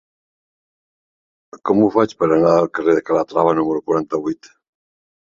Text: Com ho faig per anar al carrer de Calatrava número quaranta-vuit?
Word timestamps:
Com 1.69 1.81
ho 1.83 1.89
faig 1.95 2.15
per 2.21 2.27
anar 2.37 2.53
al 2.61 2.69
carrer 2.77 2.95
de 2.99 3.03
Calatrava 3.09 3.53
número 3.59 3.83
quaranta-vuit? 3.91 4.51